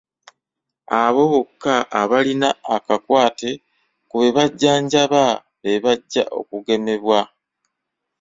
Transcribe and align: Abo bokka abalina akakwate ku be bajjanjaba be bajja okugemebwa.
Abo 1.01 1.21
bokka 1.31 1.75
abalina 2.01 2.49
akakwate 2.75 3.49
ku 4.09 4.15
be 4.21 4.29
bajjanjaba 4.35 5.23
be 5.61 5.73
bajja 5.83 6.23
okugemebwa. 6.39 7.21